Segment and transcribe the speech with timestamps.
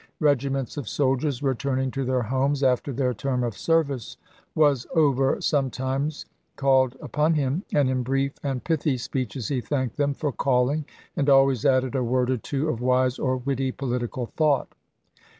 [0.19, 4.17] Regiments of soldiers return ing to their homes after their term of service
[4.55, 10.15] was over sometimes called upon him, and in brief and pithy speeches he thanked them
[10.15, 10.85] for calling,
[11.15, 14.73] and always added a word or two of wise or witty po i864 litical thought.